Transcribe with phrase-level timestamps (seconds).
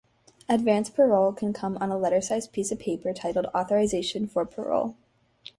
[0.49, 4.95] Advance parole can come on a letter-sized piece of paper titled "Authorization for Parole".